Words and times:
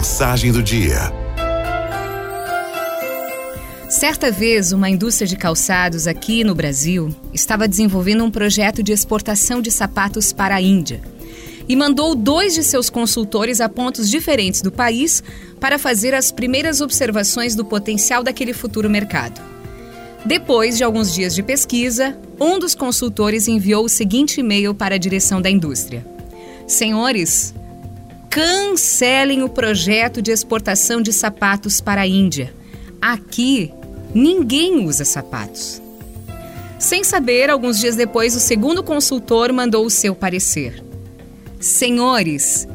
Mensagem 0.00 0.50
do 0.50 0.62
dia. 0.62 1.12
Certa 3.86 4.32
vez, 4.32 4.72
uma 4.72 4.88
indústria 4.88 5.28
de 5.28 5.36
calçados 5.36 6.06
aqui 6.06 6.42
no 6.42 6.54
Brasil 6.54 7.14
estava 7.34 7.68
desenvolvendo 7.68 8.24
um 8.24 8.30
projeto 8.30 8.82
de 8.82 8.92
exportação 8.92 9.60
de 9.60 9.70
sapatos 9.70 10.32
para 10.32 10.54
a 10.54 10.62
Índia 10.62 11.02
e 11.68 11.76
mandou 11.76 12.14
dois 12.14 12.54
de 12.54 12.64
seus 12.64 12.88
consultores 12.88 13.60
a 13.60 13.68
pontos 13.68 14.08
diferentes 14.08 14.62
do 14.62 14.72
país 14.72 15.22
para 15.60 15.78
fazer 15.78 16.14
as 16.14 16.32
primeiras 16.32 16.80
observações 16.80 17.54
do 17.54 17.62
potencial 17.62 18.22
daquele 18.22 18.54
futuro 18.54 18.88
mercado. 18.88 19.38
Depois 20.24 20.78
de 20.78 20.82
alguns 20.82 21.12
dias 21.12 21.34
de 21.34 21.42
pesquisa, 21.42 22.18
um 22.40 22.58
dos 22.58 22.74
consultores 22.74 23.48
enviou 23.48 23.84
o 23.84 23.88
seguinte 23.88 24.40
e-mail 24.40 24.74
para 24.74 24.94
a 24.94 24.98
direção 24.98 25.42
da 25.42 25.50
indústria: 25.50 26.06
Senhores, 26.66 27.52
cancelem 28.30 29.42
o 29.42 29.48
projeto 29.48 30.22
de 30.22 30.30
exportação 30.30 31.02
de 31.02 31.12
sapatos 31.12 31.80
para 31.80 32.02
a 32.02 32.06
Índia. 32.06 32.54
Aqui, 33.02 33.74
ninguém 34.14 34.86
usa 34.86 35.04
sapatos. 35.04 35.82
Sem 36.78 37.02
saber, 37.02 37.50
alguns 37.50 37.78
dias 37.78 37.96
depois, 37.96 38.36
o 38.36 38.40
segundo 38.40 38.84
consultor 38.84 39.52
mandou 39.52 39.84
o 39.84 39.90
seu 39.90 40.14
parecer. 40.14 40.82
Senhores, 41.58 42.68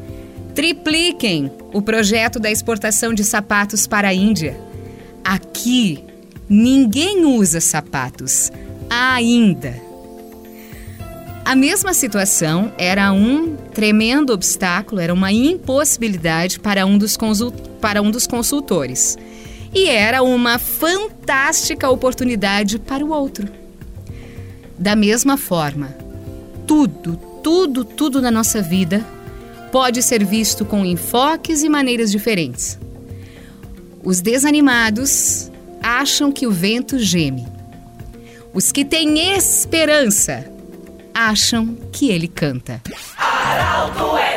tripliquem 0.54 1.50
o 1.72 1.80
projeto 1.80 2.38
da 2.38 2.50
exportação 2.50 3.14
de 3.14 3.24
sapatos 3.24 3.86
para 3.86 4.08
a 4.08 4.14
Índia. 4.14 4.60
Aqui, 5.24 6.04
ninguém 6.48 7.24
usa 7.24 7.60
sapatos. 7.60 8.52
Ainda. 8.90 9.85
A 11.46 11.54
mesma 11.54 11.94
situação 11.94 12.72
era 12.76 13.12
um 13.12 13.54
tremendo 13.54 14.32
obstáculo, 14.32 15.00
era 15.00 15.14
uma 15.14 15.30
impossibilidade 15.30 16.58
para 16.58 16.84
um 16.84 16.98
dos, 16.98 17.16
para 17.80 18.02
um 18.02 18.10
dos 18.10 18.26
consultores. 18.26 19.16
E 19.72 19.88
era 19.88 20.24
uma 20.24 20.58
fantástica 20.58 21.88
oportunidade 21.88 22.80
para 22.80 23.04
o 23.04 23.12
outro. 23.12 23.48
Da 24.76 24.96
mesma 24.96 25.36
forma, 25.36 25.96
tudo, 26.66 27.14
tudo, 27.44 27.84
tudo 27.84 28.20
na 28.20 28.32
nossa 28.32 28.60
vida 28.60 29.06
pode 29.70 30.02
ser 30.02 30.24
visto 30.24 30.64
com 30.64 30.84
enfoques 30.84 31.62
e 31.62 31.68
maneiras 31.68 32.10
diferentes. 32.10 32.76
Os 34.02 34.20
desanimados 34.20 35.48
acham 35.80 36.32
que 36.32 36.44
o 36.44 36.50
vento 36.50 36.98
geme. 36.98 37.46
Os 38.52 38.72
que 38.72 38.84
têm 38.84 39.32
esperança 39.36 40.55
acham 41.16 41.74
que 41.90 42.10
ele 42.10 42.28
canta. 42.28 42.82
É 42.84 44.35